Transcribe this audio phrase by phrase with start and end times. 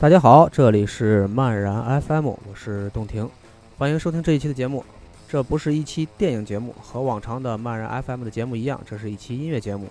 [0.00, 3.28] 大家好，这里是漫然 FM，我是洞庭，
[3.76, 4.82] 欢迎收听这一期的节目。
[5.28, 9.88] 这不是一期电影节目，和往常的漫然 FM 的节目一样，这是一期音乐节目。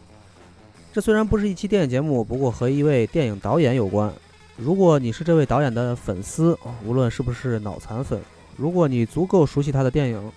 [0.92, 4.12] 这虽然不是一期电影节目，不过和一位电影导演有关。
[4.58, 8.20] 如果你是这位导演的粉丝，无论是不是脑残粉，
[8.58, 10.32] 如果你足够熟悉他的电影，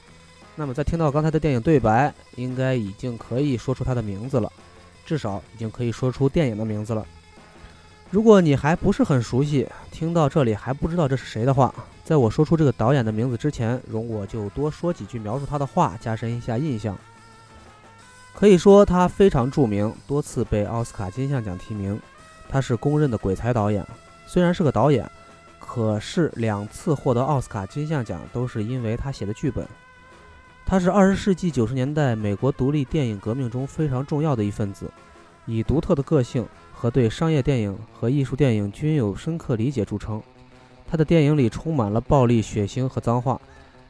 [0.54, 4.52] 那么在听到刚才的电影对白，应该已经可以说出他的名字了，
[5.06, 7.06] 至少已经可以说出电影的名字了。
[8.12, 11.74] 如果你还不是很熟悉，听到这里还不知道这是谁的话，
[12.04, 16.94] 在我说出这个导演的名字之前，容我就多说几句描述他的话，加深一下印象。
[18.34, 21.98] 可以说他非常著名，多次被奥斯卡金像奖提名。
[22.50, 23.82] 他是公认的鬼才导演，
[24.26, 25.10] 虽然是个导演，
[25.58, 29.66] 可是两次获得奥斯卡金像奖都是因为他写的剧本。
[30.66, 34.90] 他是二十世纪九十年代美国独立电影革命中非常重要的一份子，
[35.46, 36.46] 以独特的个性。
[36.82, 40.20] 和对商业电影和艺术电影均有深刻理解著称。
[40.84, 43.40] 他的电影里充满了暴力、血腥和脏话。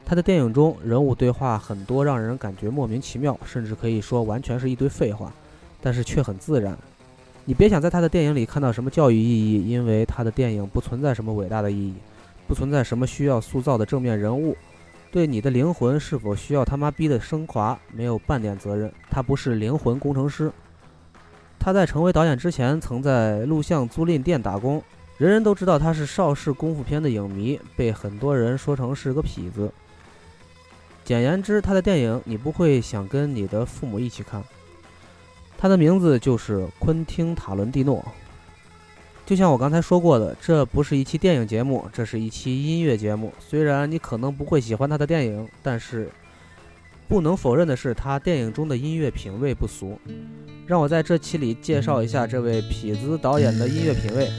[0.04, 5.32] 他的电影中人物对话很多，让人感觉莫名其妙，甚至可以说完全是一堆废话，
[5.80, 6.76] 但是却很自然。
[7.46, 11.94] 你别想在他的电影里看到什么教育意义，因为他的电影不存在什么伟大的意义，
[12.46, 14.54] 不存在什么需要塑造的正面人物，
[15.10, 18.92] 对你的灵魂是否需要他妈逼的升华没有半点责任。
[19.10, 20.52] 他不是灵魂工程师。
[21.64, 24.82] 他在成为导演之前，曾在录像租赁店打工。
[25.16, 29.72] 人人都知道他是邵氏功夫片的影迷，被很多人说成是个痞子。
[31.04, 34.42] 简言之，他的电影你不会想跟你的父母一起看。
[35.56, 38.04] 他的名字就是昆汀·塔伦蒂诺。
[39.24, 43.32] 就像我刚才说过的，这不是一期电影节目，这是一期音乐节目。
[43.38, 46.10] 虽然你可能不会喜欢他的电影，但是
[47.12, 50.00] 不能否认的是，他电影中的音乐品味不俗。
[50.66, 54.30] 让我在这期里介绍一下这位痞子导演的音乐品味。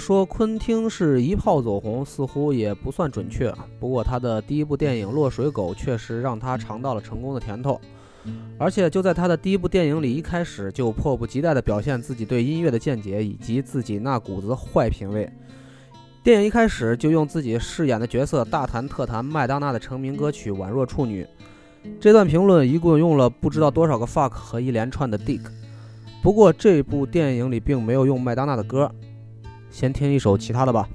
[0.00, 3.54] 说昆汀是一炮走红，似乎也不算准确。
[3.78, 7.78] 不过他的第一部电影《落水狗》确实让他尝到了成功的甜头，
[8.58, 15.30] 而且就在他的第一部电影里，一开始就迫不及待地表现自己对音乐的见解以及自己那股子坏品味。
[16.22, 21.24] 电影一开始就用自己饰演的角色大谈特谈麦当娜的成名歌曲《宛若处女》。
[21.98, 25.40] 这段评论一共用了不知道多少个 fuck 和一连串的 dick。
[26.22, 28.90] 不过这部电影里并没有用麦当娜的歌。
[29.70, 30.88] 先听一首其他的吧。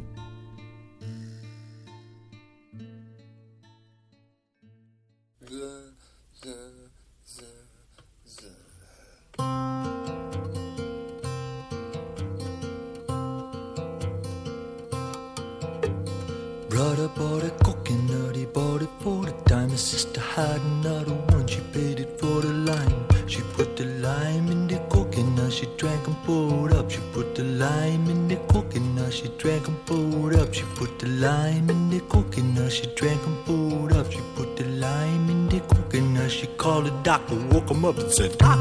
[38.17, 38.54] Said,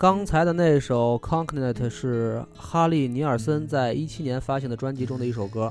[0.00, 5.70] 刚才的那首《Concrete》是哈利·尼尔森在一七年发行的专辑中的一首歌。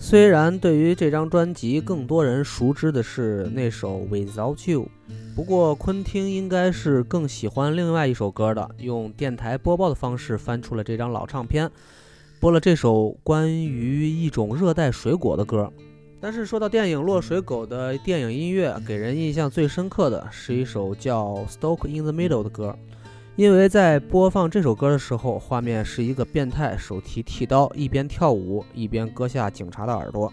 [0.00, 4.82] 虽然对于这张专辑，更多人熟知的是那首《Without You》，
[5.36, 8.68] 不过昆汀应该是更喜欢另外一首歌的。
[8.78, 11.70] 用电台播报的方式翻出了这张老唱片，
[12.40, 15.72] 播了这首关于一种热带水果的歌。
[16.20, 22.76] 但是说到电影《落水狗》的电影音乐，给人印象最深刻的是一首叫《Stoke in the Middle》的歌。
[23.36, 30.32] 因为在播放这首歌的时候，画面是一个变态手提剃刀，一边跳舞一边割下警察的耳朵。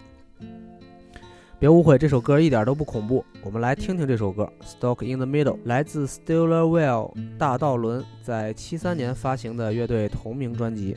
[1.58, 3.22] 别误会，这首歌一点都不恐怖。
[3.42, 10.96] 我们来听听这首歌《Stuck in the Middle》，来自 Stillerwell 大道伦在七三年发行的乐队同名专辑。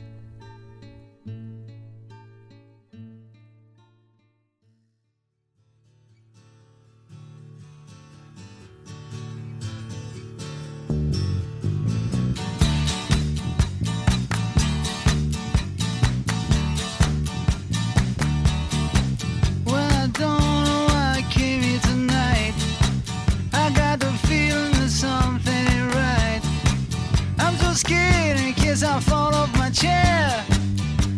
[28.77, 30.45] as I fall off my chair.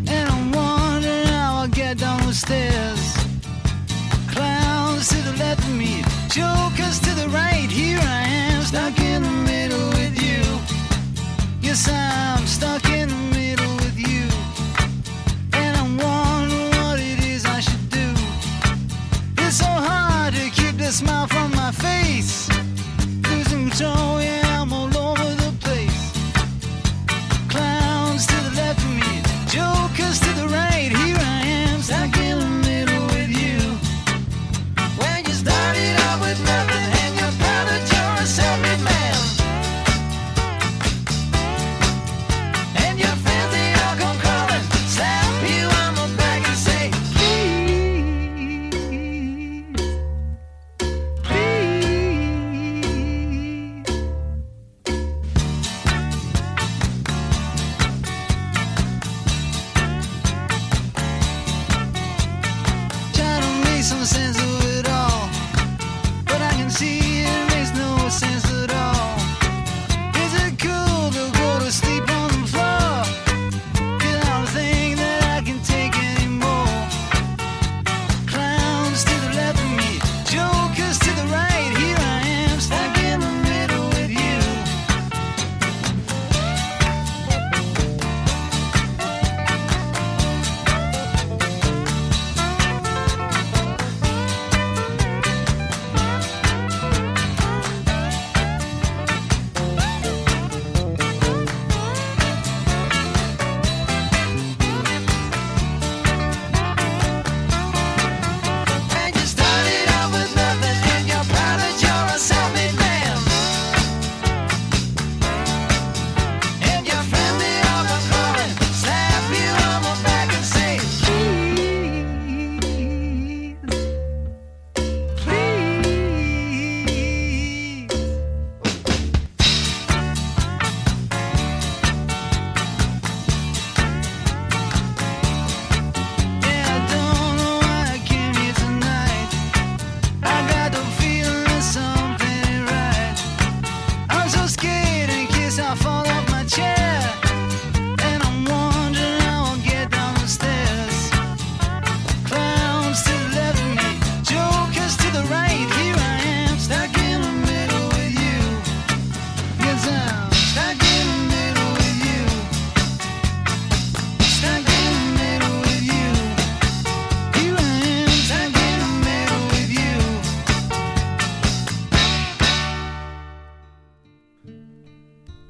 [0.08, 3.04] And I'm wondering how I get down the stairs.
[4.34, 5.99] Clowns to the left of me,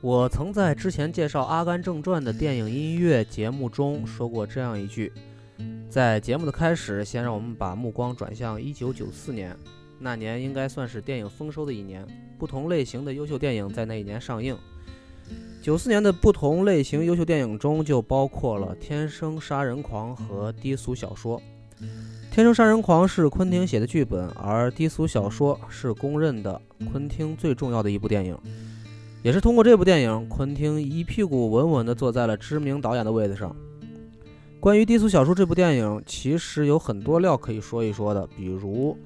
[0.01, 5.11] 我曾在之前介绍《阿甘正传》的电影音乐节目中说过这样一句：
[5.89, 9.57] 在节目的开始，先让我们把目光转向1994年，
[9.99, 14.57] 那年应该算是电影丰收的一年，不同类型的优秀电影在那一年上映。
[15.61, 21.37] 九四年的不同类型优秀电影中，就包括了《天生杀人狂》和低俗小说。
[22.33, 28.37] 《天生杀人狂》是昆汀写的剧本，而低俗小说是公认的昆汀最重要的一部电影。
[29.21, 33.55] 也是通过这部电影，昆汀一屁股稳稳地坐在了知名导演的位子上。
[34.59, 38.97] 关于低俗小说这部电影，其实有很多料可以说一说的，比如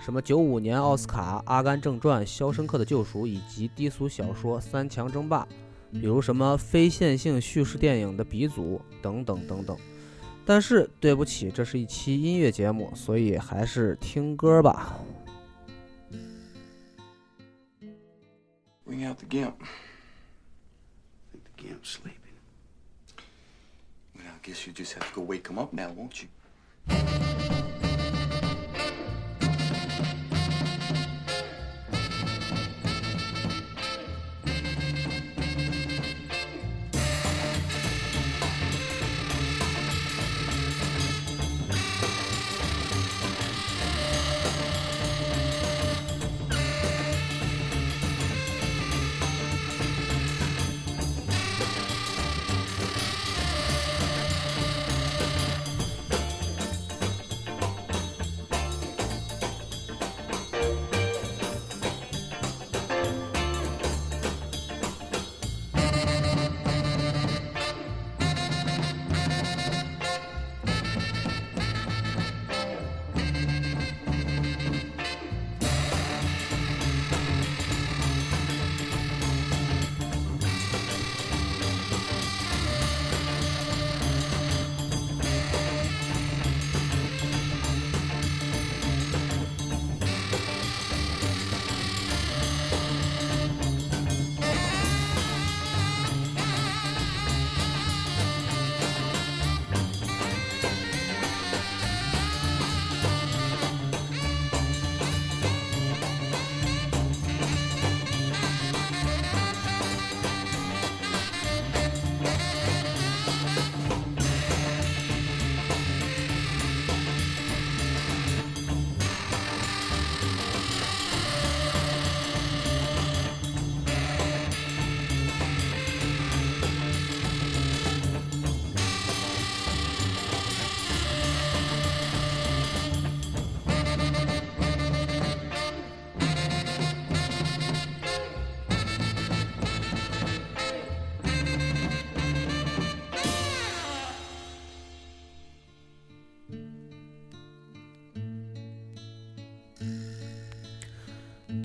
[0.00, 5.42] 什么九五年奥斯卡《阿甘正传》《肖申克的救赎》以及低俗小说《三强争霸》。
[5.92, 9.76] 比如什么非线性叙事电影的鼻祖等等等等，
[10.44, 14.98] 但是对不起，这是一期音乐节目，所以还是听歌吧。
[18.86, 19.62] Bring out the gimp.
[19.62, 19.66] I
[21.32, 22.20] think the gimp's sleeping.
[24.14, 27.75] Well, I guess you just have to go wake him up now, won't you?《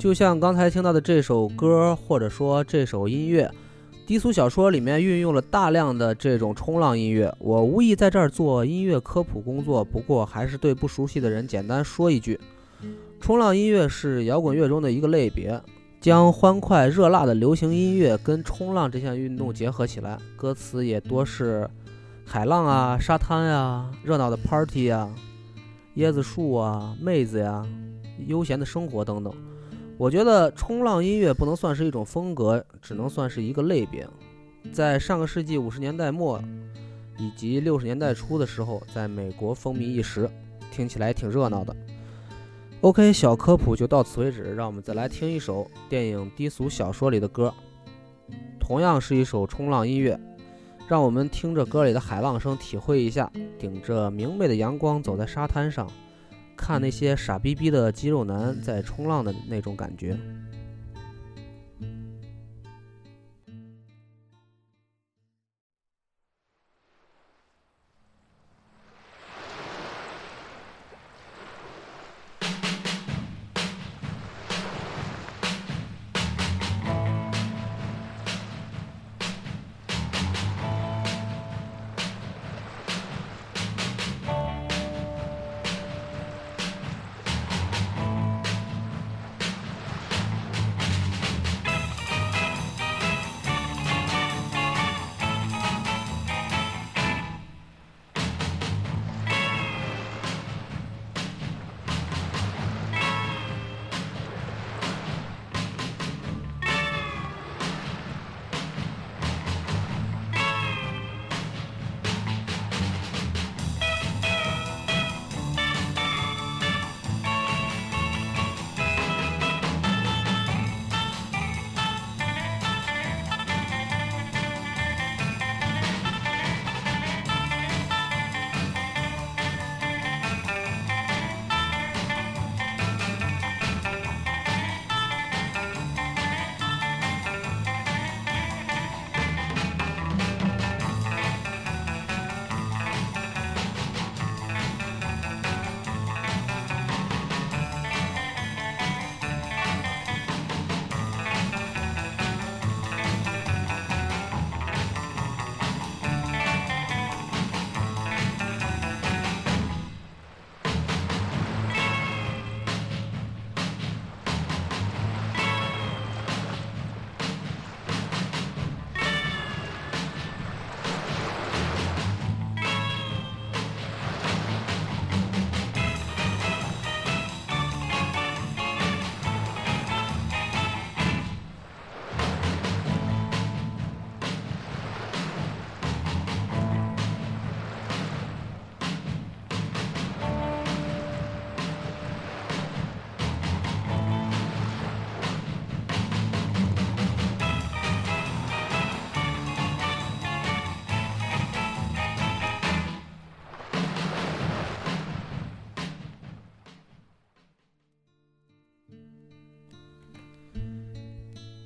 [0.01, 3.47] 就像刚才听到的这首歌，或者说这首音乐，
[4.07, 7.31] 低俗小说里面运用了大量的这种冲浪音乐。
[7.37, 12.39] 我无意在这儿做音乐科普工作，不过还是对不熟悉的人简单说一句：
[13.19, 15.61] 冲浪音乐是摇滚乐中的一个类别，
[15.99, 21.69] 将欢快热辣的流行音乐跟冲浪这项运动结合起来，歌词也多是
[22.25, 25.07] 海浪啊、沙滩啊、热闹的 party 啊、
[25.97, 27.63] 椰子树啊、妹子呀、
[28.25, 29.31] 悠闲的生活等等。
[30.01, 34.07] 我觉得冲浪音乐不能算是一种风格，只能算是一个类别。
[34.73, 36.41] 在上个世纪五十年代末
[37.19, 40.27] 以及六十年代初的时候，在美国风靡一时，
[40.71, 41.75] 听起来挺热闹的。
[42.81, 47.53] OK，小科普就到此为止，让我们再来听一首电影《低俗小说》里的歌，
[48.59, 50.19] 同样是一首冲浪音乐，
[50.87, 55.87] 让我们听着歌里的海浪声，体会一下顶着明媚的阳光走在沙滩上。
[56.61, 60.15] 看那些傻逼逼的肌肉男在冲浪的那种感觉。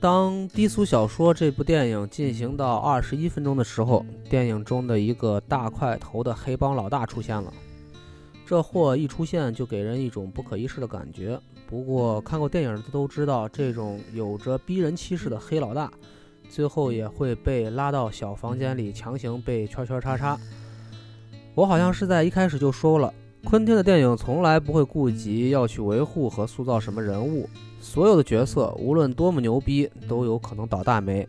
[0.05, 7.51] 当低俗小说这部电影进行到二十一分钟的时候，电影中的一个大块头的黑帮老大出现了。
[8.45, 11.39] 这货一出现就给人一种不可一世的感觉。
[11.65, 15.91] 不过看过电影的都知道，这种有着逼人气势的黑老大，
[16.49, 20.39] 最后也会被拉到小房间里强行被圈圈叉叉。
[21.55, 23.11] 我好像是在一开始就说了，
[23.45, 27.47] 昆汀的电影从来不会顾及要去维护和塑造什么人物，
[27.79, 31.25] 所有的角色无论多么牛逼，都有可能倒大霉。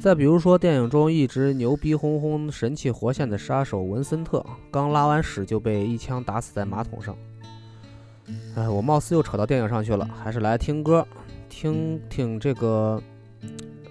[0.00, 7.16] 再比如说，电影中一直牛逼哄哄、神气活现的杀手文森特，刚拉完屎就被一枪打死在马桶上。
[8.54, 11.06] 哎，我貌似又扯到电影上去了，还是来听歌，
[11.48, 13.02] 听听这个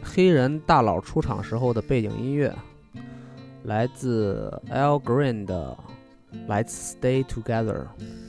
[0.03, 2.53] 黑人大佬出场时候的背景音乐，
[3.63, 5.77] 来自 Al Green 的
[6.47, 8.20] 《Let's Stay Together》。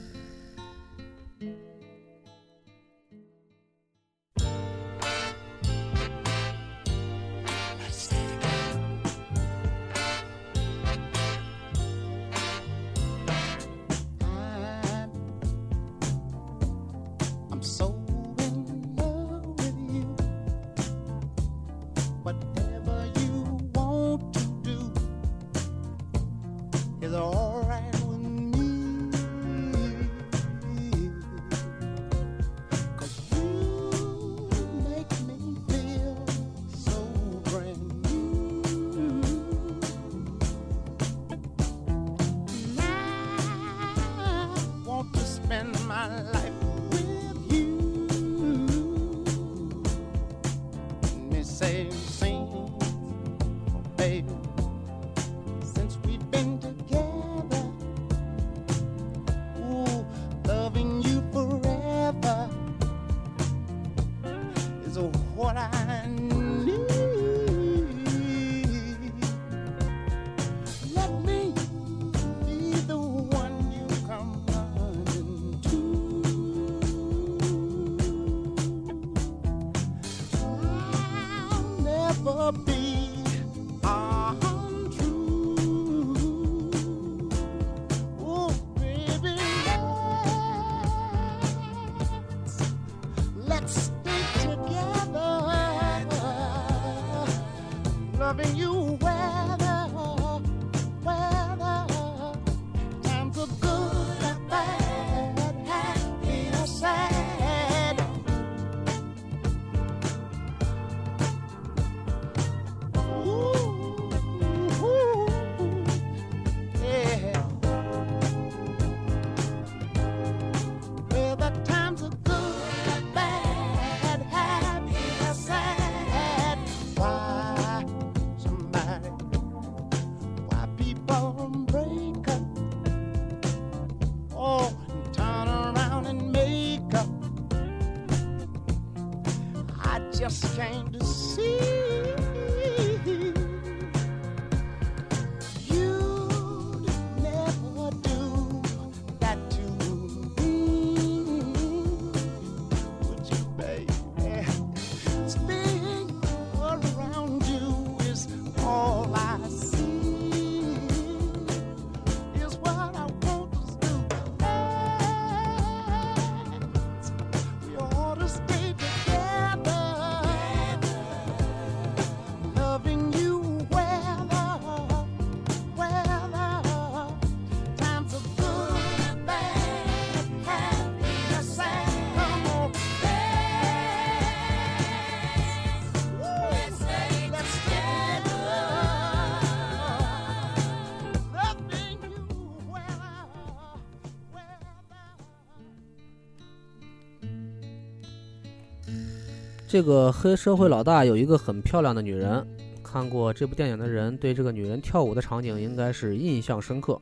[199.73, 202.45] 这个黑社会老大有一个很漂亮的女人，
[202.83, 207.01] 看过这部电影的人对这个女人跳舞的场景应该是印象深刻，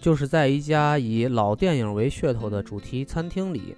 [0.00, 3.74] 就是在一家以老电影为噱头的主题餐厅里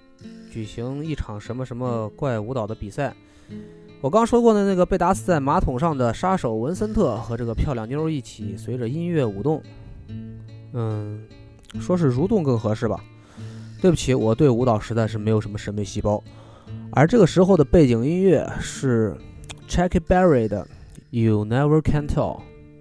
[0.51, 3.11] 举行一场什么什么怪舞蹈的比赛。
[4.01, 9.63] 我刚说过的那个被打死在马桶上的杀手文森特和这个漂亮妞儿一起随着音乐舞动，
[10.73, 11.25] 嗯，
[11.79, 13.03] 说是蠕动更合适吧。
[13.81, 16.23] 对不起，我对舞蹈实在是没有什么审美细胞。
[16.97, 19.13] 而这个时候的背景音乐是
[19.67, 20.63] Chucky Berry 的
[21.09, 22.39] 《You Never Can Tell》，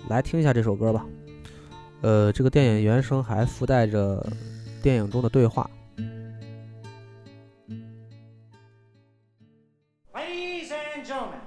[0.09, 1.05] 来听一下这首歌吧。
[2.01, 4.25] 呃，这个电影原声还附带着
[4.81, 5.69] 电影中的对话。
[10.13, 11.41] Ladies and gentlemen,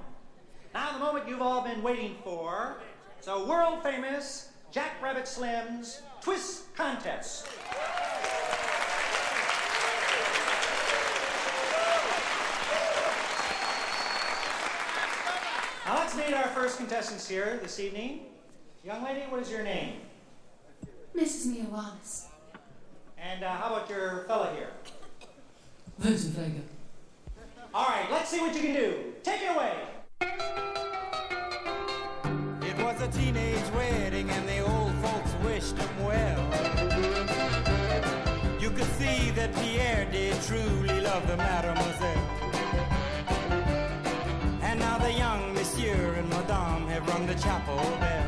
[0.74, 2.76] now the moment you've all been waiting for.
[3.18, 7.46] It's a world famous Jack Rabbit Slim's Twist Contest.
[15.88, 18.26] Now let's meet our first contestants here this evening.
[18.84, 20.02] Young lady, what is your name?
[21.16, 21.46] Mrs.
[21.46, 22.28] Mia Wallace.
[23.18, 24.68] And uh, how about your fella here?
[25.98, 26.60] Vincent Vega.
[27.74, 29.14] All right, let's see what you can do.
[29.24, 29.76] Take it away.
[32.70, 36.38] It was a teenage wedding and the old folks wished him well.
[38.60, 42.28] You could see that Pierre did truly love the mademoiselle.
[44.62, 45.37] And now the young
[46.50, 48.28] and have rung the chapel bell.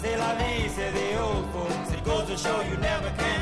[0.00, 1.92] C'est la vie, say the old folks.
[1.92, 3.41] It goes to show you never can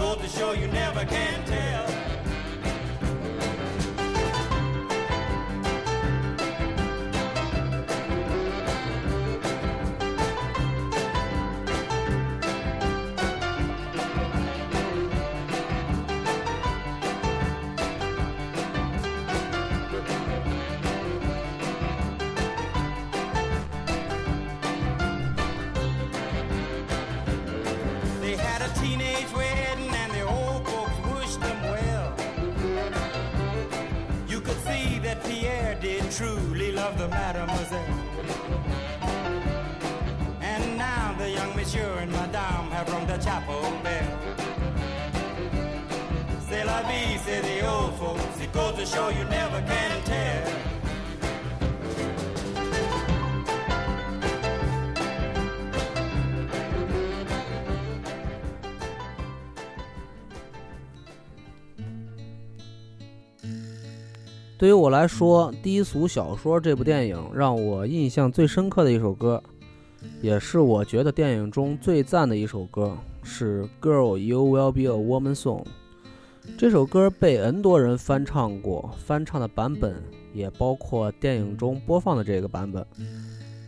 [0.00, 2.09] Goes to show you never can tell.
[64.60, 69.42] 《对于我来说，《低俗小说》这部电影让我印象最深刻的一首歌，
[70.22, 75.64] 也是我觉得电影中最赞的一首歌，是《Girl You Will Be a Woman Song》。
[76.58, 82.84] 这首歌被 N 多人翻唱过，翻唱的版本也包括电影中播放的这个版本。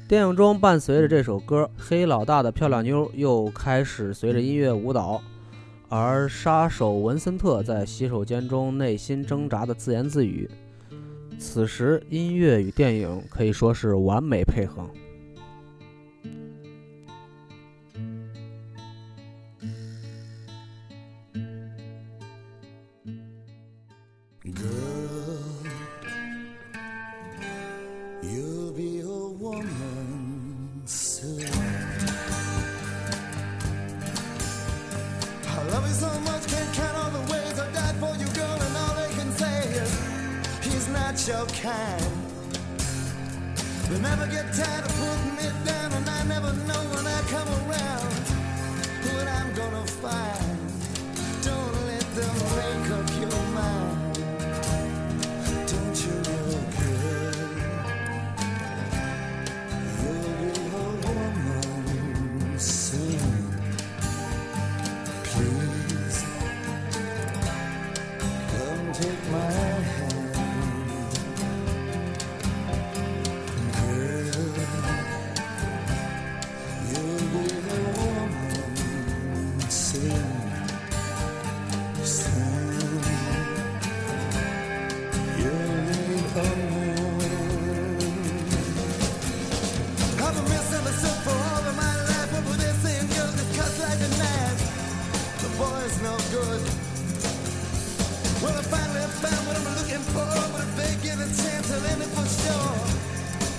[0.09, 5.23] 电影中伴随着这首歌，黑老大的漂亮妞又开始随着音乐舞蹈，
[5.89, 10.51] 而杀手文森特在洗手间中内心挣扎的自言自语。
[11.39, 14.89] 此时，音乐与电影可以说是完美配合。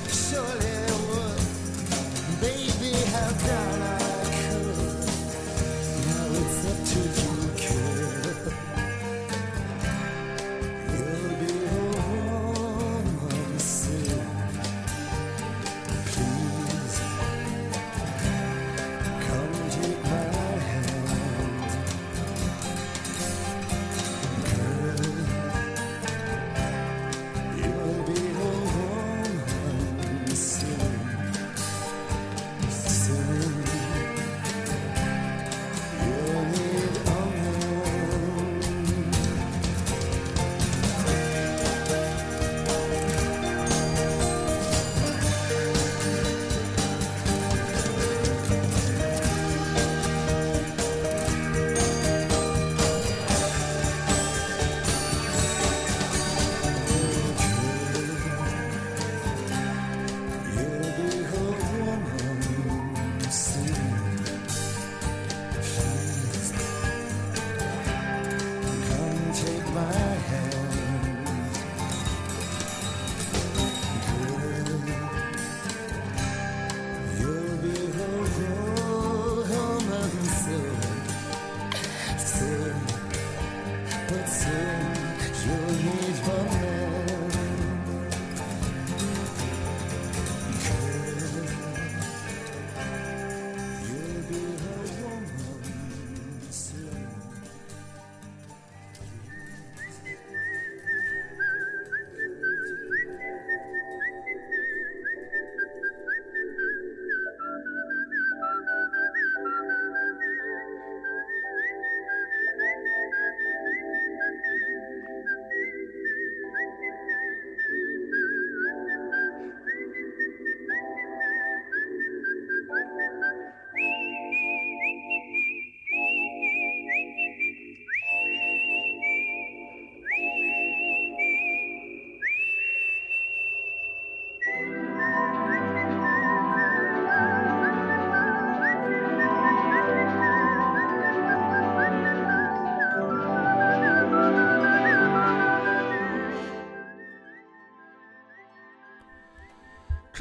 [0.09, 0.82] Surely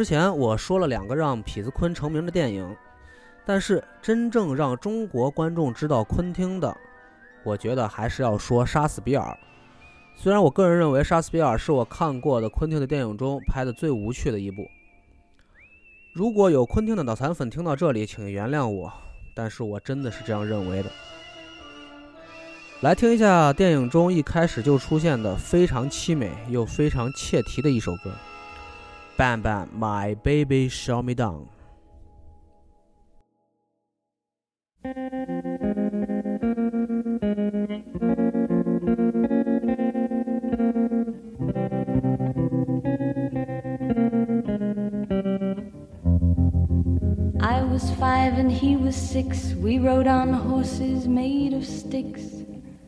[0.02, 2.76] 之前我说了两个让痞子昆成名的电影，
[3.46, 6.76] 但是真正让中国观众知道昆汀的，
[7.44, 9.24] 我觉得还是要说《杀死比尔》。
[10.16, 14.68] 虽然我个人认为《杀死比尔》是我看过的昆汀的电影中拍的最无趣的一部。
[16.12, 18.92] 如果有昆汀的脑残粉听到这里，请原谅我，
[19.36, 20.90] 但是我真的是这样认为的。
[22.80, 28.12] 来听一下电影中一开始就出现的非常凄美又非常切题的一首歌。
[29.22, 31.48] Bang bang, my baby, shut me down.
[47.40, 49.54] I was five and he was six.
[49.54, 52.41] We rode on horses made of sticks.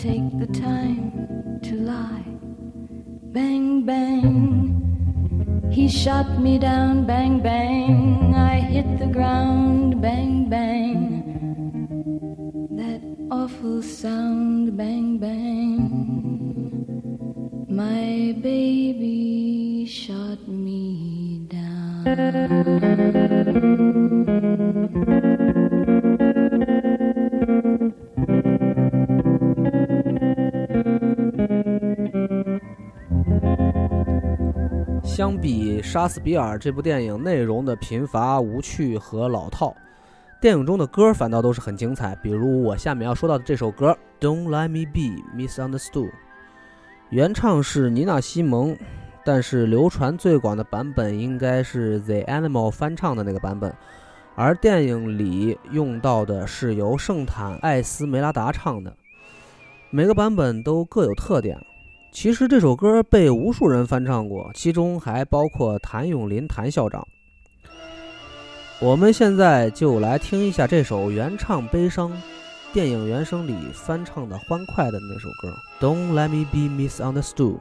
[0.00, 2.24] take the time to lie.
[3.34, 5.68] Bang, bang.
[5.70, 7.69] He shot me down, bang, bang.
[35.20, 39.76] 相比《杀死比尔》这部电影内容的贫乏无趣和老套，
[40.40, 42.16] 电影中的歌反倒都是很精彩。
[42.22, 43.94] 比如我下面要说到的这首歌
[44.24, 46.08] 《Don't Let Me Be Misunderstood》，
[47.10, 48.74] 原唱是妮娜·西蒙，
[49.22, 53.70] 但是流传最广的版本应该是 The Animal 翻唱的那个版本，
[54.36, 58.96] 而电影里用到的是由圣坦·艾斯梅拉达唱的。
[59.90, 61.58] 每个版本都各有特点。
[62.12, 67.06] 其实这首歌被无数人翻唱过，其中还包括谭咏麟谭校长。
[68.80, 72.10] 我们现在就来听一下这首原唱悲伤，
[72.72, 77.56] 电影原声里翻唱的欢快的那首歌《Don't Let Me Be Misunderstood》。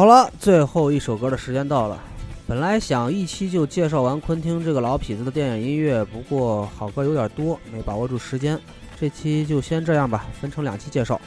[0.00, 2.02] 好了，最后一首歌的时间到了。
[2.46, 8.58] 本来想一期就介绍完昆汀这个老痞子的电影音乐，不过好歌有点多，没把握住时间。
[8.98, 11.20] 这期就先这样吧，分成两期介绍。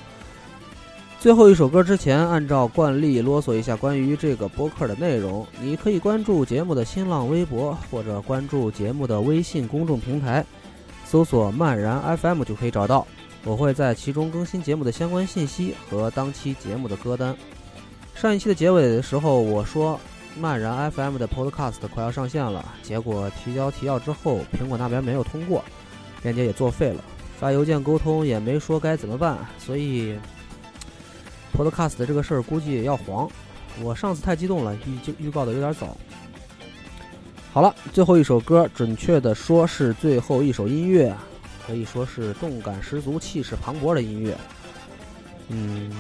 [1.20, 5.46] 最后一首歌之前，按照惯例啰嗦一下关于这个播客的内容。
[5.62, 10.44] 你可以关注节目的新浪微博，或者关注节目的微信公众平台，
[11.06, 13.06] 搜索“漫然 FM” 就可以找到。
[13.46, 17.36] 我会在其中更新节目的相关信息和当期节目的歌单。
[18.16, 20.00] 上一期的结尾的时候，我说
[20.40, 25.64] 漫然 FM 的 Podcast 快要上线了，结果提交提要之后，苹果那边没有通过，
[26.22, 27.04] 链接也作废了，
[27.40, 30.18] 发邮件沟通也没说该怎么办，所以。
[31.56, 33.30] Podcast 这个事儿估计要黄，
[33.80, 35.96] 我上次太激动了，预就预告的有点早。
[37.52, 41.16] 好了，最后一首歌，准确的说是最后一首音乐，
[41.68, 44.36] 可以说是动感十足、气势磅礴的音乐。
[45.50, 45.92] 嗯，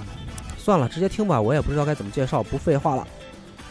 [0.63, 3.05] 算了，直接听吧，我也不知道该怎么介绍，不废话了。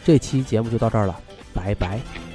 [0.05, 1.19] 这期节目就到这儿了，
[1.55, 2.32] 拜拜。